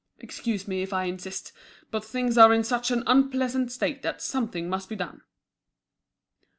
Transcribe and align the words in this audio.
Excuse 0.17 0.67
me 0.67 0.81
if 0.81 0.93
I 0.93 1.03
insist, 1.03 1.51
but 1.91 2.03
things 2.03 2.35
are 2.35 2.51
in 2.51 2.63
such 2.63 2.89
an 2.89 3.03
unpleasant 3.05 3.71
state 3.71 4.01
that 4.01 4.19
something 4.19 4.67
must 4.67 4.89
be 4.89 4.95
done." 4.95 5.21